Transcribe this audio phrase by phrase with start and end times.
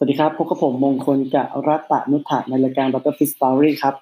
[0.00, 3.14] สวัสดีครับพบกับผมมงคลจะรัตะนุถะในรายการ Dr.
[3.18, 3.94] Fit Story ครับ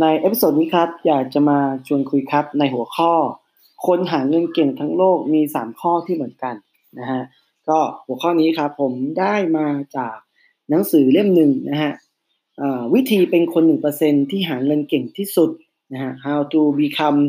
[0.00, 3.12] ใน episode นี้ครับ อยากจะมาชวนคุยครับในหัวข้อ
[3.86, 6.54] คนหาเงินเก่งทั้งโลกมี 3 ข้อที่เหมือนกัน
[6.98, 7.22] นะฮะ
[7.68, 10.16] ก็หัวข้อนี้ครับ ผมได้มาจาก
[10.70, 11.92] หนังสือเล่มหนึ่งนะฮะ
[12.94, 13.62] วิธีเป็นคน
[13.98, 15.50] 1%ที่หาเงินเก่งที่สุด
[15.92, 17.20] นะฮะ How to become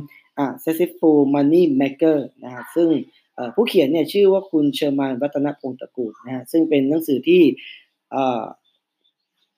[0.43, 2.89] a successful money maker นะฮะซึ่ง
[3.55, 7.41] ผู้เขียนเนี่ยชื่อว่าคุณเชอร์มานวัฒนพงศ์ตระกูลนะฮะซึ่งเป็นหนังสือที่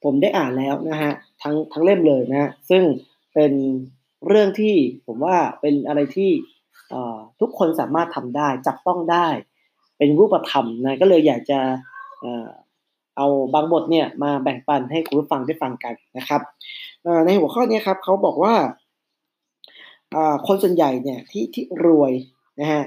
[0.04, 2.84] ผมได้อ่านแล้วนะฮะทั้งทั้งเล่มเลยนะฮะซึ่ง
[3.34, 3.52] เป็น
[4.28, 6.31] เรื่องที่ผมว่าเป็นอะไรที่
[7.40, 9.28] ทุกคนสามารถทำได้ จับต้องได้
[9.98, 11.59] เป็นรูปธรรมนะก็เลยอยากจะ
[13.17, 16.42] เอาบางบทเนี่ยมาแบ่งปันให้คุณผู้ฟังได้ฟังกันนะครับ
[17.26, 18.53] ในหัวข้อนี้ครับเขาบอกว่า
[20.48, 22.12] คนส่วนใหญ่เนี่ยที่ที่รวย
[22.59, 22.81] นะฮะ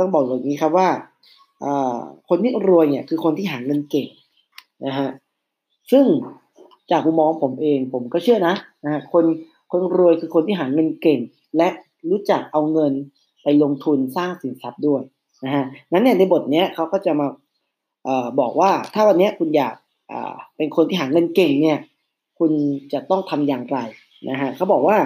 [0.00, 0.88] ต้องบอกอย่างนี้ครับว่า
[2.28, 4.08] คนที่รวยเนี่ยคือคนที่หาเงินเก่ง
[4.86, 5.08] นะฮะ
[5.92, 6.04] ซึ่ง
[6.90, 9.24] จากมุมมองผมเองผมก็เชื่อนะนะฮะคน
[9.70, 11.20] คนรวยคือคนที่หาเงินเก่ง
[11.56, 11.68] และ
[12.10, 12.92] รู้จักเอาเงิน
[13.42, 15.02] ไปลงทุนสร้างสินทรัพย์ด้วย
[15.44, 17.26] นะฮะนั้นเนี่ยในบทเนี้ยเขาก็จะมา
[18.06, 18.10] อ
[18.40, 19.74] บอกว่าถ้าวันนี้คุณอยาก
[20.56, 21.78] เป็นคนที่หาเงินเก่งเนี่ย
[22.38, 22.52] คุณ
[22.92, 23.78] จะต้องทำอย่างไร
[24.30, 24.96] นะฮะเขาบอกว่า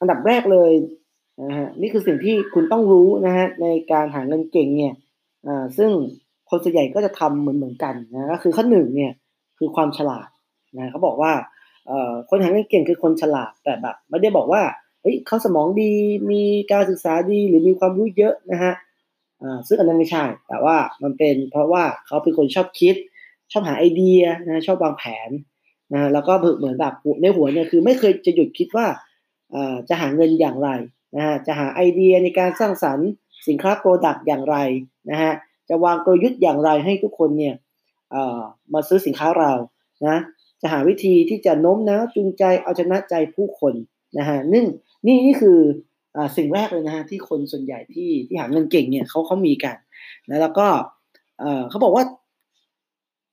[0.00, 0.72] อันดับแรกเลย
[1.40, 4.94] นะฮะนี่คือสิ่งที่คุณต้องรู้นะฮะในการหาเงินเก่งเนี่ย
[5.46, 5.90] อ่าซึ่ง
[6.50, 9.12] คนส่วนใหญ่ก็จะทำเหมือนเหมือนกันนะก็คือข้อหนึ่งเนี่ย
[9.58, 10.28] คือความฉลาด
[10.76, 11.32] นะเขาบอกว่า
[11.86, 14.62] เอ่อคนหาเงินเก่งคือคนฉลาดแต่แบบไม่ได้บอกว่า
[15.02, 15.92] เฮ้ยเขาสมองดี
[16.30, 18.72] มีการศึกษาดีหรือมีความรู้เยอะนะฮะ
[19.42, 22.96] อ่าซึ่งอันนั้นไม่ใช่ แต่ว่ามันเป็นเพราะว่าเขาเป็นคนชอบคิด
[23.52, 25.30] ชอบหาไอเดียนะชอบวางแผน
[25.92, 28.86] นะแล้วก็เหมือนแบบในหัวเนี่ยคือไม่เคยจะหยุดคิดว่า
[29.54, 30.68] อ่าจะหาเงินอย่างไร
[31.16, 33.08] นะฮะจะหาไอเดียในการสร้างสรรค์
[33.48, 34.56] สินค้าโปรดักต์อย่างไร
[35.10, 35.32] นะฮะ
[35.68, 37.54] จะวางกลยุทธ์อย่างไรให้ทุกคนเนี่ย
[38.72, 39.52] มาซื้อสินค้าเรา
[40.06, 40.18] นะ
[40.60, 43.74] จะหาวิธีที่จะโน้มน้าวจูงใจเอาชนะใจผู้คน
[44.18, 44.66] นะฮะนึ่ง
[45.06, 45.58] นี่นี่คือ
[46.16, 49.76] อสิ่งแรกเลยนะฮะที่คนส่วนใหญ่ที่ที่หาเงินเก่งเนี่ยเขาเขามีกัน
[50.30, 50.66] นะแล้วก็
[51.68, 52.04] เขาบอกว่า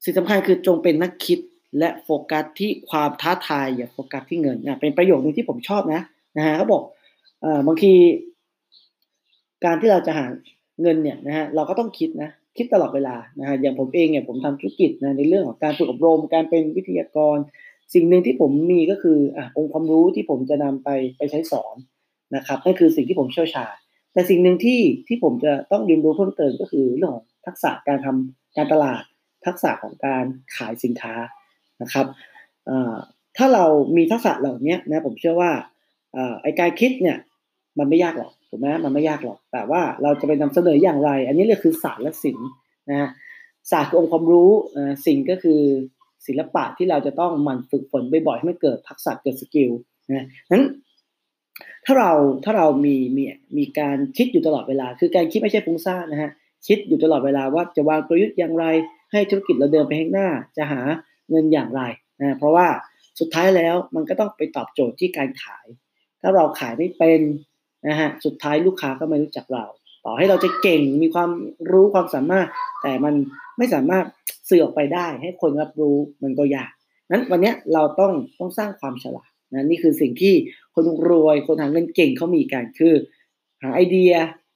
[0.03, 1.39] สิ่งสำคัญคือจงเป็นนักคิด
[1.79, 6.01] และโฟกัสที่ความท้าทายอย่าโฟกัสที่เงินนะเป็นประโยคนึงที่ผมชอบนะ
[6.37, 6.83] นะฮะเขาบอก
[7.67, 7.93] บางที
[9.65, 10.25] การที่เราจะหา
[10.81, 17.37] เงินเนี่ยนะฮะเราก็ต้องคิดนะคิดตลอดเวลานะฮะอย่างผมเองเนี่ยผมทำธุรกิจนะในเรื่องของการฝึกอบรม การเป็นวิทยากร
[17.93, 21.75] สิ่งหนึ่งที่ผมมีก็คืออะองค์ความรู้ที่ผมจะนำไปไปใช้สอน
[22.35, 23.75] นะครับนั่นคือสิ่งที่ผมเชี่ยวชาญ
[24.13, 29.03] แต่สิ่งหนึ่งที่ที่ผมจะต้องเรียนรู้เพิ่มเติมก็คือเรื่องของทักษะการทำการตลาด
[29.45, 30.25] ทักษะของการ
[30.55, 31.13] ขายสินค้า
[31.81, 32.07] นะครับ
[33.37, 33.65] ถ้าเรา
[33.97, 35.51] มีทักษะเหล่านี้นะผมเชื่อว่า
[36.41, 37.17] ไอการคิดเนี่ย
[37.79, 42.49] มันไม่ยากหรอกถูกไหมมันไม่ยากหรอก แต่ว่าเราจะไปนำเสนออย่างไร อันนี้เรียกคือศาสตร์และศิลป์
[42.89, 43.09] นะ
[43.71, 44.51] ศาสตร์คือองค์ความรู้
[45.05, 45.61] สิ่งก็คือ
[46.27, 49.71] ศิลปะที่เราจะต้องหมั่นฝึกฝนบ่อยๆให้มันเกิดทักษะเกิดสกิล
[50.09, 50.63] นะนั้น
[51.85, 52.11] ถ้าเรา
[52.45, 53.23] ถ้าเรามีมี
[53.57, 56.31] มีการคิดอยู่ตลอดเวลา คือการคิดไม่ใช่ฟุ้งซ่านนะฮะ
[56.67, 58.65] คิดอยู่ตลอดเวลาว่าจะวางกลยุทธ์อย่างไร
[59.11, 60.81] ให้ธุรกิจเราเดินไปข้างหน้า จะหา
[61.29, 61.81] เงินอย่างไร
[62.21, 62.67] นะเพราะว่า
[63.19, 65.65] สุดท้ายแล้วมันก็ต้องไปตอบโจทย์ที่การขาย
[66.21, 67.21] ถ้าเราขายไม่เป็น
[67.87, 69.65] นะฮะสุดท้ายลูกค้าก็ไม่รู้จักเรา
[70.05, 71.29] ต่อให้เราจะเก่งมีความ
[71.71, 72.47] รู้ความสามารถ
[72.81, 73.13] แต่มัน
[73.57, 74.05] ไม่สามารถ
[74.49, 76.71] สื่อออกไปได้ ให้คนรับรู้มันก็ยาก
[77.11, 80.33] นั้นวันนี้เราต้องต้องสร้างความฉลาดนะนี่คือสิ่งที่
[80.75, 82.93] คนรวยคนหาเงินเก่งเขามีกันคือ
[83.63, 84.13] หาไอเดีย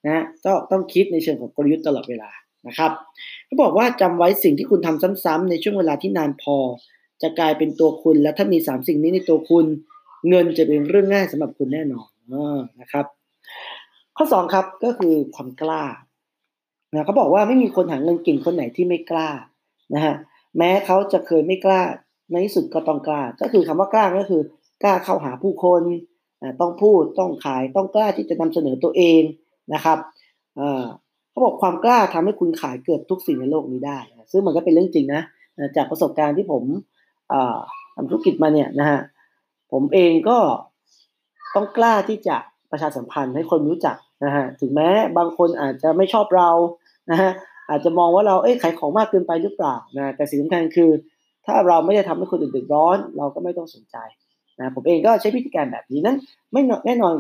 [0.08, 2.30] นะก็ต้องคิดในเชิงของกลยุทธ์ตลอดเวลา
[2.68, 2.92] นะครับ
[3.46, 6.58] เขาบอกว่าจำไว้สิ่งที่คุณทำซ้ำๆในช่วงเวลาที่นานพอ
[7.22, 9.66] จะกลายเป็นตัวคุณและถ้ามี 3 สิ่งนี้ในตัวคุณ
[10.30, 12.08] เงินจะเป็นเรื่องง่ายสำหรับคุณแน่นอน
[12.82, 13.06] นะครับ
[14.18, 15.84] ข้อสองครับก็คือความกล้า
[16.94, 19.30] นะเขาบอกว่าไม่มีคนหาเงินเก่งคนไหนที่ไม่กล้า
[19.94, 20.16] นะฮะ
[20.58, 21.82] แม้เขาจะเคยไม่กล้า
[22.32, 24.42] ในที่สุดก็ต้องกล้า ก็คือคำว่ากล้าก็คือ
[24.84, 25.82] กล้าเข้าหาผู้คน
[26.62, 29.22] ต้องพูดต้องขายต้องกล้าที่จะนำเสนอตัวเอง
[29.74, 29.98] นะครับ
[31.30, 33.98] เขาบอกความกล้าทำให้คุณขายเกือบทุกสิ่งในโลกนี้ได้
[34.32, 35.22] ซึ่งมันก็เป็นเรื่องจริงนะ
[35.76, 36.64] จากประสบการณ์ที่ผม
[37.96, 39.00] ทำธุรกิจมาเนี่ยนะฮะ
[39.72, 40.38] ผมเองก็
[41.56, 42.36] ต้องกล้าที่จะ
[42.72, 46.50] ประชาสัมพันธ์ให้คนรู้จักนะฮะถึงแม้บางคนอาจจะไม่ชอบเรา
[47.12, 47.32] นะฮะ
[47.70, 50.90] อาจจะมองว่าเราเอ้ยขายของมากเกินไปหรือเปล่านะแต่สิ่งสำคัญคือ
[51.46, 53.98] ถ้าเราไม่ได้ทำให้คนอื่นเดือดร้อน เราก็ไม่ต้องสนใจ
[54.60, 56.18] นะผมเองก็ใช้พิธีการแบบนี้นั้น
[56.52, 57.16] ไม่แน่นอน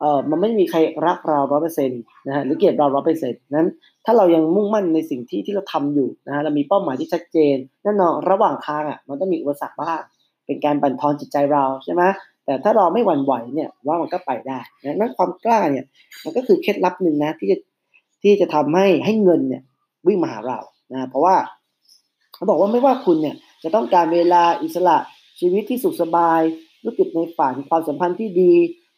[0.00, 3.68] เอ่อมันไม่มีใครรักเราร้อยเปอร์เซ็นต์นะฮะหรือเกลียดเราร้อยเปอร์เซ็นต์นั้น
[4.04, 10.00] ถ้าเรายังมุ่งมั่นในสิ่งที่ที่เราทำอยู่นะฮะเรามีเป้าหมายที่ชัดเจนแน่นอนระหว่างทางอะมันต้องมีอุปสรรคบ้าง
[10.46, 12.02] เป็นการบั่นทอนจิตใจเราใช่ไหม
[12.46, 15.84] แต่ถ้าเราไม่หวั่นไหวเนี่ยว่ามันก็ไปได้นั้นความกล้าเนี่ย
[16.24, 17.58] มันก็คือเคล็ดลับหนึ่งนะที่จะ
[18.22, 19.62] ที่จะทำให้ให้เงินเนี่ย
[20.06, 20.58] วิ่งมาหาเรา
[20.92, 21.36] นะเพราะว่า
[22.34, 24.96] เขาบอกว่าไม่ว่าคุณเนี่ยจะต้องการเวลาอิสระ
[25.40, 26.40] ชีวิตที่สุขสบาย
[26.80, 28.52] ธุรกิจในฝันความสัมพันธ์ที่ดี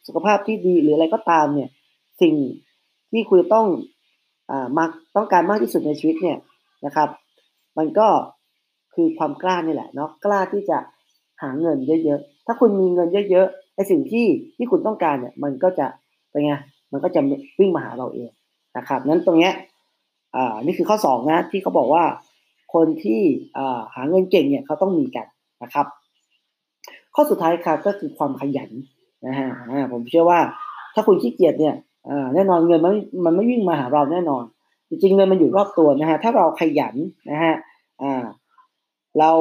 [0.07, 1.69] สุขภาพที่ดีหรืออะไรก็ตามเนี่ย
[2.21, 2.35] สิ่ง
[3.11, 3.67] ที่คุณต้อง
[4.51, 4.85] อ่ามา
[5.15, 6.37] ต้องการมากที่สุดในชีวิตเนี่ย
[6.85, 7.09] นะครับ
[7.77, 8.07] มันก็
[8.93, 10.77] คือความกล้านี่แหละเนาะกล้าที่จะ
[11.41, 14.25] หาเงินเยอะๆ ถ้าคุณมีเงินเยอะๆไอ้สิ่งที่
[14.57, 15.87] ที่คุณต้องการเนี่ย มันก็จะ
[16.31, 16.53] เป็นไง
[16.91, 17.21] มันก็จะ
[17.59, 18.29] วิ่งมาหาเราเอง
[18.77, 19.53] นะครับนั้นตรงเนี้ย
[20.35, 22.03] อ่านี่คือข้อสองนะที่เขาบอกว่า
[22.73, 23.21] คนที่
[23.57, 25.27] อ่าหาเงินเก่งเนี่ยเขาต้องมีกัน
[25.63, 25.85] นะครับ
[27.15, 28.69] ข้อสุดท้ายครับก็คือความขยัน
[29.27, 29.47] นะฮะ
[29.91, 30.39] ผมเชื่อว่า
[30.93, 31.75] ถ้าคุณขี้เกียจเนี่ย
[32.33, 32.93] แน่นอนเงินมัน
[33.25, 34.43] มันไม่วิ่งมาหาเราแน่นอน
[34.89, 36.95] จริงๆเงินมันอยู่รอบตัวนะฮะถ้าเราขยัน
[37.31, 37.55] นะฮะ
[39.19, 39.31] เรา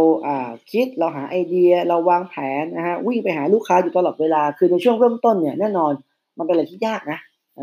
[0.72, 5.92] คิดเราหาไอเดีย เราวางแผนนะฮะวิ่งไปหาลูกค้าอยู่ตลอดเวลา คือในช่วงเริ่มต้นเนี่ยแน่นอน
[6.38, 7.18] มันเป็นอะไรที่ยากนะ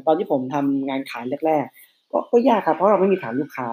[0.07, 3.67] ตอนที่ผมทำงานขายแรกๆก็ก็ยากครับเพราะเราไม่มีฐานลูกค้า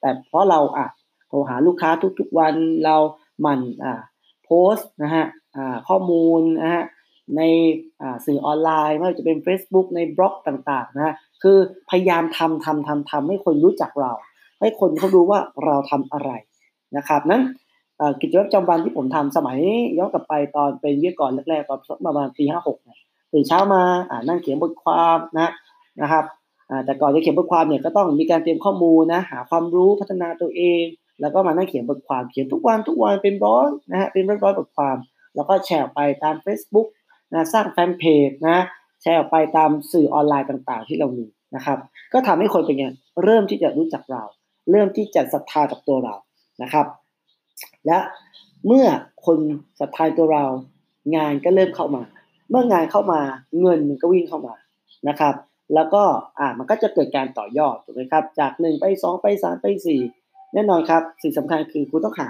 [0.00, 0.86] แต่เพราะเราอะ
[1.28, 2.54] โทรหาลูกค้าทุกๆวัน
[2.84, 2.96] เรา
[3.40, 4.00] หมั่นอ่า
[4.44, 5.24] โพสต์นะฮะ
[5.56, 6.84] อ่าข้อมูลนะฮะ
[7.36, 7.42] ใน
[8.02, 11.58] อ่าสื่อออนไลน์ไม่ว่าจะเป็น Facebook ในบล็อกต่างๆนะคือ
[11.90, 14.12] พยายามทำทำทำทำให้คนรู้จักเรา
[14.60, 16.30] ให้คนเขารู้ว่าเราทำอะไร
[16.96, 17.42] นะครับนั้น
[18.20, 19.58] กิจวัตรประจำวันที่ผมทำสมัย
[19.98, 22.98] ย้อนกลับไปตอนเป็นวิทยากรแรกๆตอนประมาณปีห้าหกเนี่ย
[23.32, 25.50] ตื่นเช้ามาอ่านั่งเขียนบทความนะ
[26.02, 26.24] นะครับ
[26.84, 30.84] แต่ก่อนจะเขียนบทความเนี่ยก็ต้องมีการเตรียมข้อมูลนะหาความรู้พัฒนาตัวเอง
[31.20, 34.96] แล้วก็มานั่งเขียนบทความเขียนทุกวันทุกวันเป็นร้อยนะฮะเป็นร้อยร้อยบทความ
[35.34, 36.88] แล้วก็แชร์ไปตาม Facebook
[37.32, 38.58] นะสร้างแฟนเพจนะ
[39.02, 41.26] แชร์ออกไปตามสื่อออนไลน์ต่าง ๆ ที่เรามี
[41.56, 41.78] นะครับ
[42.12, 42.86] ก็ทำให้คนเป็นไง
[43.24, 44.22] เริ่มที่จะรู้จักเรา
[44.70, 46.14] เริ่มที่จะศรัทธากับตัวเรา
[46.62, 46.86] นะครับ
[47.86, 47.98] และ
[48.66, 48.86] เมื่อ
[49.26, 49.38] คน
[49.80, 50.44] ศรัทธาตัวเรา
[51.16, 52.02] งานก็เริ่มเข้ามา
[52.50, 53.20] เมื่องานเข้ามา
[53.60, 54.54] เงินมันก็วิ่งเข้ามา
[55.08, 55.34] นะครับ
[55.74, 56.02] แล้วก็
[56.38, 60.00] อ่ามันก็จะเกิดการต่อยอดถูกไหมครับ จากหนึ่งไปสองไปสามไปสี่
[60.54, 62.28] แน่นอนครับ สิ่งสำคัญคือคุณต้องหา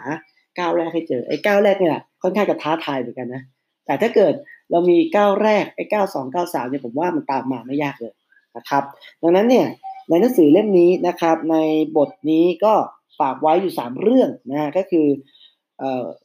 [0.59, 3.43] ก้าวแรกให้เจอไอ้ก้าวแรกเนี่ยค่อนข้างจะท้าทายเหมือนกันนะ
[3.87, 4.35] แต่ถ้าเกิด
[4.71, 8.15] เรามีก้าวแรกไอ้ก้าวสองก้าวสามเนี่ยผมว่ามันตามมาไม่ยากเลย
[8.57, 8.83] นะครับ
[9.23, 9.67] ดังนั้นเนี่ย
[10.09, 11.57] ในหนังสือเล่มนี้นะครับ ใน
[11.97, 12.75] บทนี้ก็
[13.21, 15.07] ฝากไว้อยู่ 3 เรื่องนะก็คือ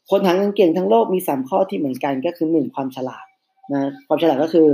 [0.10, 3.26] คนทางเงินเก่งทั้งโลกมี 3 ข้อที่เหมือนกันก็คือ 1 ความฉลาด
[3.74, 4.68] นะความฉลาดก็คือ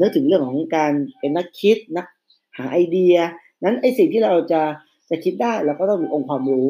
[0.00, 2.06] นึกถึงเรื่องของการเป็นนักคิดนัก
[2.58, 3.14] หาไอเดีย
[3.64, 4.62] นั้นไอสิ่งที่เราจะ
[5.10, 6.68] จะคิดได้เราก็ต้องมีองค์ความรู้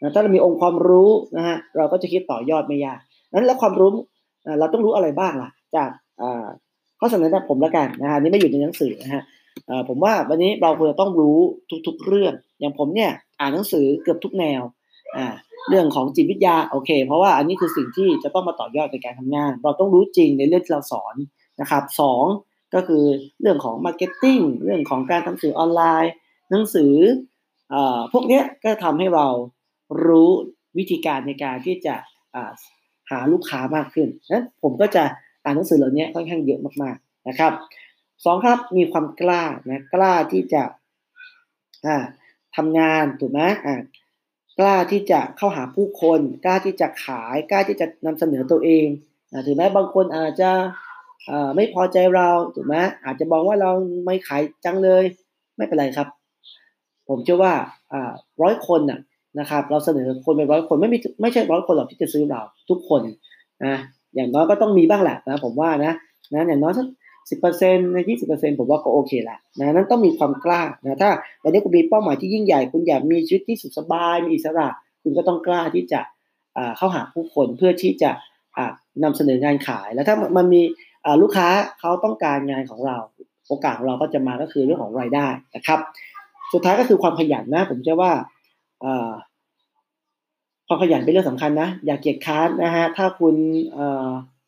[0.00, 2.98] นะถ้าเรามีองค์ความรู้นะฮะเราก็จะคิดต่อยอดไม่ยาก
[3.32, 3.90] นั้นแล้วความรู้
[4.58, 5.90] เราต้องรู้อะไรบ้างล่ะ จาก
[7.00, 9.22] ข้อเสนอแนะผมละกันนะฮะนี่ไม่อยู่ในหนังสือนะฮะ
[9.88, 11.38] ผมว่าวันนี้เราควรจะต้องรู้
[11.86, 13.10] ทุกๆเรื่อง อย่างผมเนี่ย
[13.40, 14.62] อ่านหนังสือเกือบทุกแนว
[15.16, 15.26] อ่า
[15.68, 21.14] เรื่องของจิตวิทยาโอเค เพราะว่าอันนี้คือสิ่งที่จะต้องมาต่อยอดในการทำงาน เราต้องรู้จริงในเรื่องที่เราสอน
[21.60, 22.24] นะครับสอง
[22.74, 23.04] ก็คือ
[23.40, 26.12] เรื่องของ marketing เรื่องของการทำสื่อออนไลน์
[26.50, 27.76] หนังสือ
[28.12, 29.26] พวกนี้ก็ทำให้เรา
[30.06, 30.30] รู้
[30.78, 31.94] วิธีการในการที่จะ
[33.10, 35.04] หาลูกค้ามากขึ้นนะผมก็จะ
[35.44, 37.52] อ่านหนังสือเหล่านี้ค่อนข้างเยอะมากๆนะครับ
[38.24, 40.62] สองครับมีความกล้านะกล้าที่จะ
[41.86, 41.96] อ่า
[42.56, 43.74] ทำงานถูกไหมอ่า
[44.58, 48.86] กล้าที่จะเข้าหาผู้คน กล้าที่จะขาย กล้าที่จะนำเสนอตัวเอง
[49.46, 50.50] ถึงแม้บางคนอาจจะ
[51.56, 53.70] ไม่พอใจเราถูกไหมอาจจะบอกว่าเรา
[54.06, 55.04] ไม่ขายจังเลย
[55.56, 56.08] ไม่เป็นไรครับ
[57.08, 57.52] ผมเชื่อว่า
[58.42, 59.00] ร้อยคนนะ
[59.38, 62.40] นะครับ เราเสนอคนเป็นร้อยคนไม่มีไม่ใช่ร้อยคนหรอกที่จะซื้อเรา
[62.70, 63.00] ทุกคน
[63.64, 63.76] นะ
[64.14, 65.94] อย่างน้อยก็ต้องมีบ้างแหละนะผมว่านะ
[66.34, 66.86] นะอย่างน้อยสัก
[67.30, 71.10] สิบเปอร์เซ็นต์ในยี่สิบเปอร์เซ็นต์ผมว่าก็โอเคละนะนั้นต้องมีความกล้านะถ้า
[71.42, 74.68] วันนี้คุณมีเป้าหมายที่ยิ่งใหญ่ คุณอยากมีชีวิตที่สุขสบายมีอิสระ
[75.02, 76.00] คุณก็ต้องกล้าที่จะ
[76.76, 78.10] เข้าหาผู้คนเพื่อที่จะ
[79.04, 80.62] นำเสนองานขาย แล้วถ้ามันมี
[81.22, 81.48] ลูกค้า
[81.80, 82.96] เขาต้องการงานของเรา
[83.48, 85.26] โอกาสของเราก็จะมาก็คือเรื่องของรายได้
[85.56, 85.80] นะครับ
[86.52, 88.12] สุดท้ายก็คือความขยันนะ ผมเชื่อว่า
[90.68, 93.34] ความขยันเป็นเรื่องสำคัญนะ อย่าเกียจค้านนะฮะถ้าคุณ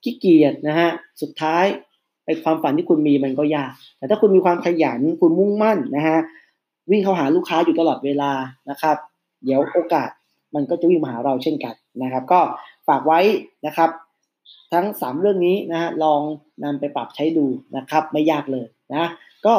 [0.03, 0.91] ขี้เกียจนะฮะ
[1.23, 1.65] สุดท้าย
[2.27, 6.19] ไอ้ความฝันที่คุณมีมันก็ยาก แต่ถ้าคุณมีความขยันคุณมุ่งมั่นนะฮะ
[6.91, 8.33] วิ่งเข้าหาลูกค้าอยู่ตลอดเวลา
[8.71, 8.97] นะครับ
[9.45, 10.11] เดี๋ยวโอกาส
[10.55, 12.41] มันก็จะวิ่งมาหาเราเช่นกันนะครับ ก็
[12.89, 13.21] ฝากไว้
[13.67, 13.91] นะครับ
[14.73, 16.21] ทั้ง 3 เรื่องนี้นะฮะลอง
[16.65, 19.09] นำไปปรับใช้ดูนะครับ ไม่ยากเลยนะ
[19.47, 19.55] ก็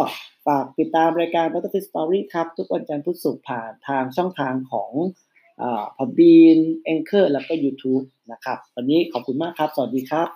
[0.48, 4.92] ฝากติดตามรายการ b u t t e r f i s Story ครับ ทุกวันจันทร์พุธศุกร์ผ่านทางช่องทางของ
[5.96, 10.28] พอบีนเอ็นเคอร์แล้วก็ YouTube นะครับ วันนี้ขอบคุณมากครับ สวัสดีครับ